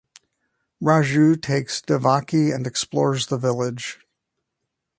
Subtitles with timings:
[0.81, 3.99] Raju takes Devaki and explores the village.